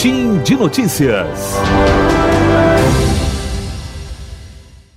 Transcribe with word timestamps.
Boletim 0.00 0.42
de 0.42 0.56
Notícias. 0.56 1.56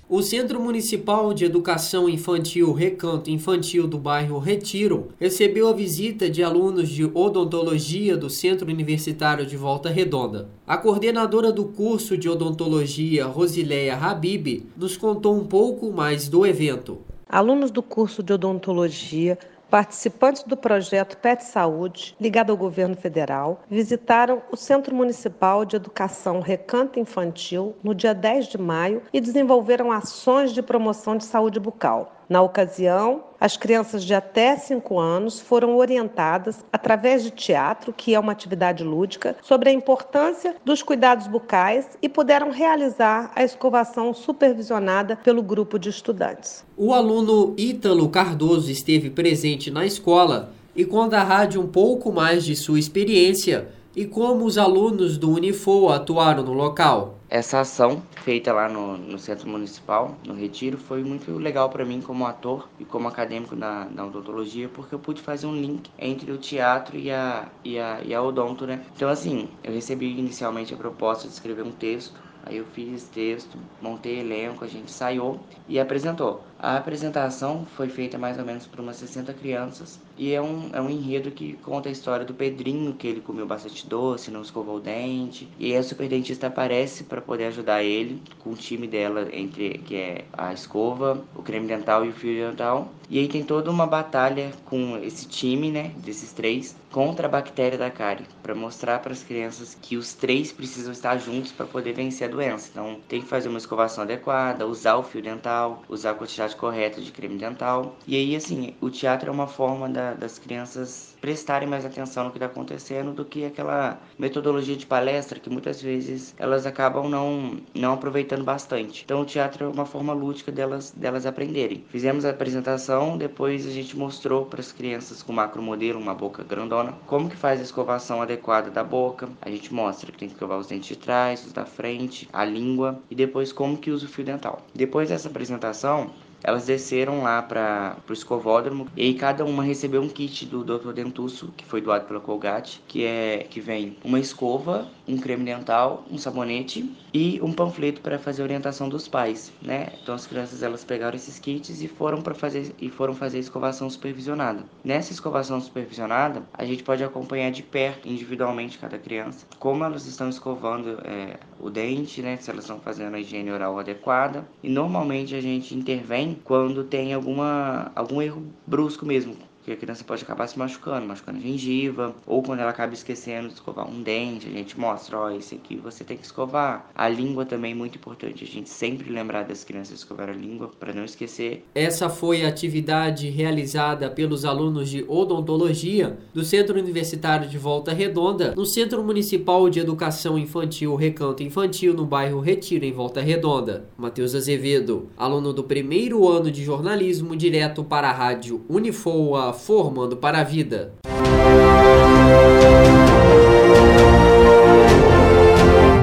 O 0.07 0.21
Centro 0.21 0.61
Municipal 0.61 1.33
de 1.33 1.43
Educação 1.43 2.07
Infantil 2.07 2.71
Recanto 2.71 3.29
Infantil 3.29 3.85
do 3.85 3.97
bairro 3.97 4.39
Retiro 4.39 5.09
recebeu 5.19 5.67
a 5.67 5.73
visita 5.73 6.29
de 6.29 6.41
alunos 6.41 6.87
de 6.87 7.03
odontologia 7.03 8.15
do 8.15 8.29
Centro 8.29 8.71
Universitário 8.71 9.45
de 9.45 9.57
Volta 9.57 9.89
Redonda. 9.89 10.47
A 10.65 10.77
coordenadora 10.77 11.51
do 11.51 11.65
curso 11.65 12.17
de 12.17 12.29
odontologia, 12.29 13.25
Rosileia 13.25 13.97
Habib, 13.97 14.65
nos 14.77 14.95
contou 14.95 15.35
um 15.35 15.45
pouco 15.45 15.91
mais 15.91 16.29
do 16.29 16.45
evento. 16.45 16.99
Alunos 17.27 17.71
do 17.71 17.83
curso 17.83 18.23
de 18.23 18.31
odontologia 18.31 19.37
Participantes 19.73 20.43
do 20.43 20.55
projeto 20.55 21.17
PET 21.17 21.43
Saúde, 21.43 22.15
ligado 22.21 22.51
ao 22.51 22.55
governo 22.55 22.95
federal, 22.95 23.63
visitaram 23.67 24.39
o 24.51 24.55
Centro 24.55 24.93
Municipal 24.93 25.65
de 25.65 25.75
Educação 25.75 26.41
Recanto 26.41 26.99
Infantil 26.99 27.75
no 27.83 27.95
dia 27.95 28.13
10 28.13 28.49
de 28.49 28.57
maio 28.59 29.01
e 29.11 29.19
desenvolveram 29.19 29.91
ações 29.91 30.53
de 30.53 30.61
promoção 30.61 31.17
de 31.17 31.25
saúde 31.25 31.59
bucal. 31.59 32.22
Na 32.33 32.41
ocasião, 32.41 33.25
as 33.39 33.55
crianças 33.55 34.03
de 34.03 34.11
até 34.11 34.57
5 34.57 34.99
anos 34.99 35.39
foram 35.39 35.77
orientadas, 35.77 36.65
através 36.73 37.21
de 37.21 37.29
teatro, 37.29 37.93
que 37.93 38.15
é 38.15 38.19
uma 38.19 38.31
atividade 38.31 38.83
lúdica, 38.83 39.35
sobre 39.43 39.69
a 39.69 39.71
importância 39.71 40.55
dos 40.65 40.81
cuidados 40.81 41.27
bucais 41.27 41.87
e 42.01 42.09
puderam 42.09 42.49
realizar 42.49 43.31
a 43.35 43.43
escovação 43.43 44.15
supervisionada 44.15 45.15
pelo 45.15 45.43
grupo 45.43 45.77
de 45.77 45.89
estudantes. 45.89 46.65
O 46.75 46.91
aluno 46.91 47.53
Ítalo 47.55 48.09
Cardoso 48.09 48.71
esteve 48.71 49.11
presente 49.11 49.69
na 49.69 49.85
escola 49.85 50.49
e 50.75 50.83
conta 50.83 51.19
à 51.19 51.23
rádio 51.23 51.61
um 51.61 51.67
pouco 51.67 52.11
mais 52.11 52.43
de 52.43 52.55
sua 52.55 52.79
experiência 52.79 53.67
e 53.95 54.05
como 54.05 54.45
os 54.45 54.57
alunos 54.57 55.17
do 55.17 55.31
Unifo 55.31 55.89
atuaram 55.89 56.43
no 56.43 56.53
local. 56.53 57.19
Essa 57.29 57.61
ação 57.61 58.03
feita 58.23 58.53
lá 58.53 58.69
no, 58.69 58.97
no 58.97 59.17
Centro 59.17 59.49
Municipal, 59.49 60.15
no 60.25 60.33
Retiro, 60.33 60.77
foi 60.77 61.03
muito 61.03 61.31
legal 61.31 61.69
para 61.69 61.83
mim 61.83 61.99
como 61.99 62.27
ator 62.27 62.69
e 62.79 62.85
como 62.85 63.07
acadêmico 63.07 63.55
na 63.55 64.05
odontologia, 64.05 64.69
porque 64.69 64.93
eu 64.93 64.99
pude 64.99 65.21
fazer 65.21 65.47
um 65.47 65.55
link 65.55 65.89
entre 65.97 66.31
o 66.31 66.37
teatro 66.37 66.97
e 66.97 67.09
a, 67.09 67.47
e 67.63 67.79
a, 67.79 68.01
e 68.03 68.13
a 68.13 68.21
odonto, 68.21 68.67
né? 68.67 68.83
Então, 68.95 69.09
assim, 69.09 69.47
eu 69.63 69.73
recebi 69.73 70.17
inicialmente 70.17 70.73
a 70.73 70.77
proposta 70.77 71.27
de 71.27 71.33
escrever 71.33 71.63
um 71.63 71.71
texto 71.71 72.13
Aí 72.45 72.57
eu 72.57 72.65
fiz 72.65 73.03
texto, 73.05 73.57
montei 73.81 74.19
elenco, 74.19 74.65
a 74.65 74.67
gente 74.67 74.85
ensaiou 74.85 75.39
e 75.67 75.79
apresentou. 75.79 76.43
A 76.59 76.77
apresentação 76.77 77.65
foi 77.65 77.89
feita 77.89 78.17
mais 78.17 78.37
ou 78.37 78.45
menos 78.45 78.65
por 78.65 78.79
umas 78.79 78.97
60 78.97 79.33
crianças 79.33 79.99
e 80.17 80.33
é 80.33 80.41
um, 80.41 80.69
é 80.73 80.81
um 80.81 80.89
enredo 80.89 81.31
que 81.31 81.53
conta 81.57 81.89
a 81.89 81.91
história 81.91 82.25
do 82.25 82.33
Pedrinho, 82.33 82.93
que 82.93 83.07
ele 83.07 83.21
comeu 83.21 83.45
bastante 83.45 83.87
doce, 83.87 84.31
não 84.31 84.41
escovou 84.41 84.77
o 84.77 84.79
dente. 84.79 85.47
E 85.57 85.75
a 85.75 85.83
super 85.83 86.07
dentista 86.07 86.47
aparece 86.47 87.03
para 87.05 87.21
poder 87.21 87.45
ajudar 87.45 87.83
ele 87.83 88.21
com 88.39 88.51
o 88.51 88.55
time 88.55 88.87
dela, 88.87 89.27
entre 89.33 89.79
que 89.79 89.95
é 89.95 90.25
a 90.33 90.53
escova, 90.53 91.23
o 91.35 91.41
creme 91.41 91.67
dental 91.67 92.05
e 92.05 92.09
o 92.09 92.13
fio 92.13 92.49
dental. 92.49 92.91
E 93.13 93.19
aí 93.19 93.27
tem 93.27 93.43
toda 93.43 93.69
uma 93.69 93.85
batalha 93.85 94.51
com 94.65 94.97
esse 94.97 95.27
time, 95.27 95.69
né, 95.69 95.91
desses 95.97 96.33
três, 96.33 96.75
contra 96.91 97.27
a 97.27 97.29
bactéria 97.29 97.77
da 97.77 97.91
cárie, 97.91 98.25
para 98.41 98.55
mostrar 98.55 98.97
para 99.03 99.13
as 99.13 99.21
crianças 99.21 99.77
que 99.79 99.95
os 99.95 100.13
três 100.13 100.51
precisam 100.51 100.91
estar 100.91 101.15
juntos 101.19 101.51
para 101.51 101.67
poder 101.67 101.93
vencer 101.93 102.27
a 102.27 102.31
doença. 102.31 102.69
Então 102.71 102.97
tem 103.07 103.21
que 103.21 103.27
fazer 103.27 103.49
uma 103.49 103.59
escovação 103.59 104.03
adequada, 104.03 104.65
usar 104.65 104.95
o 104.95 105.03
fio 105.03 105.21
dental, 105.21 105.83
usar 105.87 106.09
a 106.09 106.13
quantidade 106.15 106.55
correta 106.55 106.99
de 106.99 107.11
creme 107.11 107.37
dental. 107.37 107.95
E 108.07 108.15
aí, 108.15 108.35
assim, 108.35 108.73
o 108.81 108.89
teatro 108.89 109.29
é 109.29 109.31
uma 109.31 109.45
forma 109.45 109.87
da, 109.87 110.15
das 110.15 110.39
crianças 110.39 111.15
prestarem 111.21 111.69
mais 111.69 111.85
atenção 111.85 112.25
no 112.25 112.31
que 112.31 112.37
está 112.37 112.47
acontecendo 112.47 113.13
do 113.13 113.23
que 113.23 113.45
aquela 113.45 113.99
metodologia 114.17 114.75
de 114.75 114.85
palestra 114.85 115.39
que 115.39 115.49
muitas 115.49 115.81
vezes 115.81 116.35
elas 116.37 116.65
acabam 116.65 117.07
não, 117.07 117.57
não 117.75 117.93
aproveitando 117.93 118.43
bastante. 118.43 119.03
Então 119.05 119.21
o 119.21 119.25
teatro 119.25 119.65
é 119.65 119.67
uma 119.67 119.85
forma 119.85 120.13
lúdica 120.13 120.51
delas, 120.51 120.91
delas 120.91 121.25
aprenderem. 121.25 121.85
Fizemos 121.89 122.25
a 122.25 122.31
apresentação, 122.31 123.02
depois 123.17 123.67
a 123.67 123.69
gente 123.69 123.97
mostrou 123.97 124.45
para 124.45 124.59
as 124.61 124.71
crianças 124.71 125.21
com 125.21 125.33
macromodelo, 125.33 125.99
uma 125.99 126.13
boca 126.13 126.43
grandona, 126.43 126.93
como 127.05 127.29
que 127.29 127.35
faz 127.35 127.59
a 127.59 127.63
escovação 127.63 128.21
adequada 128.21 128.71
da 128.71 128.83
boca. 128.83 129.29
A 129.41 129.49
gente 129.49 129.73
mostra 129.73 130.11
que 130.11 130.17
tem 130.17 130.27
que 130.27 130.35
escovar 130.35 130.57
os 130.57 130.67
dentes 130.67 130.87
de 130.89 130.95
trás, 130.95 131.45
os 131.45 131.53
da 131.53 131.65
frente, 131.65 132.29
a 132.31 132.43
língua 132.43 132.99
e 133.09 133.15
depois 133.15 133.51
como 133.51 133.77
que 133.77 133.91
usa 133.91 134.05
o 134.05 134.09
fio 134.09 134.23
dental. 134.23 134.61
Depois 134.73 135.09
dessa 135.09 135.27
apresentação, 135.27 136.11
elas 136.43 136.65
desceram 136.65 137.23
lá 137.23 137.41
para 137.41 137.97
o 138.07 138.13
escovódromo 138.13 138.87
e 138.95 139.13
cada 139.13 139.45
uma 139.45 139.63
recebeu 139.63 140.01
um 140.01 140.09
kit 140.09 140.45
do 140.45 140.63
Dr. 140.63 140.91
Dentuço, 140.91 141.53
que 141.55 141.65
foi 141.65 141.81
doado 141.81 142.05
pela 142.05 142.19
Colgate, 142.19 142.81
que 142.87 143.05
é 143.05 143.47
que 143.49 143.59
vem 143.59 143.97
uma 144.03 144.19
escova, 144.19 144.87
um 145.07 145.17
creme 145.17 145.45
dental, 145.45 146.05
um 146.11 146.17
sabonete 146.17 146.89
e 147.13 147.39
um 147.41 147.51
panfleto 147.51 148.01
para 148.01 148.17
fazer 148.17 148.43
orientação 148.43 148.89
dos 148.89 149.07
pais, 149.07 149.51
né? 149.61 149.89
Então 150.01 150.15
as 150.15 150.25
crianças 150.25 150.63
elas 150.63 150.83
pegaram 150.83 151.15
esses 151.15 151.39
kits 151.39 151.81
e 151.81 151.87
foram 151.87 152.21
para 152.21 152.33
fazer 152.33 152.73
e 152.79 152.89
foram 152.89 153.13
fazer 153.13 153.39
escovação 153.39 153.89
supervisionada. 153.89 154.63
Nessa 154.83 155.13
escovação 155.13 155.59
supervisionada, 155.61 156.43
a 156.53 156.65
gente 156.65 156.83
pode 156.83 157.03
acompanhar 157.03 157.51
de 157.51 157.63
perto, 157.63 158.07
individualmente 158.07 158.77
cada 158.77 158.97
criança, 158.97 159.45
como 159.59 159.83
elas 159.83 160.05
estão 160.05 160.29
escovando 160.29 160.99
é, 161.03 161.37
o 161.59 161.69
dente, 161.69 162.21
né? 162.21 162.37
Se 162.37 162.49
elas 162.49 162.63
estão 162.63 162.79
fazendo 162.79 163.15
a 163.15 163.19
higiene 163.19 163.51
oral 163.51 163.77
adequada. 163.79 164.47
E 164.61 164.69
normalmente 164.69 165.35
a 165.35 165.41
gente 165.41 165.75
intervém 165.75 166.32
quando 166.35 166.83
tem 166.83 167.13
alguma, 167.13 167.91
algum 167.95 168.21
erro 168.21 168.43
brusco 168.65 169.05
mesmo, 169.05 169.35
que 169.63 169.71
a 169.71 169.75
criança 169.75 170.03
pode 170.03 170.23
acabar 170.23 170.47
se 170.47 170.59
machucando, 170.59 171.07
machucando 171.07 171.37
a 171.39 171.41
gengiva, 171.41 172.15
ou 172.27 172.43
quando 172.43 172.59
ela 172.59 172.71
acaba 172.71 172.93
esquecendo 172.93 173.47
de 173.47 173.53
escovar 173.53 173.89
um 173.89 174.01
dente, 174.01 174.47
a 174.47 174.51
gente 174.51 174.79
mostra, 174.79 175.17
ó, 175.17 175.29
esse 175.31 175.55
aqui 175.55 175.77
você 175.77 176.03
tem 176.03 176.17
que 176.17 176.25
escovar. 176.25 176.89
A 176.93 177.07
língua 177.07 177.45
também 177.45 177.71
é 177.71 177.75
muito 177.75 177.97
importante, 177.97 178.43
a 178.43 178.47
gente 178.47 178.69
sempre 178.69 179.09
lembrar 179.09 179.43
das 179.43 179.63
crianças 179.63 179.97
escovar 179.97 180.29
a 180.29 180.33
língua 180.33 180.69
para 180.79 180.93
não 180.93 181.05
esquecer. 181.05 181.65
Essa 181.73 182.09
foi 182.09 182.45
a 182.45 182.49
atividade 182.49 183.29
realizada 183.29 184.09
pelos 184.09 184.45
alunos 184.45 184.89
de 184.89 185.05
odontologia 185.07 186.17
do 186.33 186.43
Centro 186.43 186.77
Universitário 186.77 187.47
de 187.47 187.57
Volta 187.57 187.93
Redonda, 187.93 188.53
no 188.55 188.65
Centro 188.65 189.03
Municipal 189.03 189.69
de 189.69 189.79
Educação 189.79 190.37
Infantil 190.37 190.95
Recanto 190.95 191.43
Infantil, 191.43 191.93
no 191.93 192.05
bairro 192.05 192.39
Retiro, 192.39 192.85
em 192.85 192.91
Volta 192.91 193.21
Redonda. 193.21 193.85
Matheus 193.97 194.35
Azevedo, 194.35 195.09
aluno 195.17 195.53
do 195.53 195.63
primeiro 195.63 196.27
ano 196.27 196.51
de 196.51 196.63
jornalismo, 196.63 197.35
direto 197.35 197.83
para 197.83 198.09
a 198.09 198.13
rádio 198.13 198.65
Unifoa 198.67 199.52
formando 199.53 200.17
para 200.17 200.39
a 200.39 200.43
vida. 200.43 200.93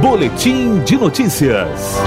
Boletim 0.01 0.81
de 0.85 0.97
notícias. 0.97 2.01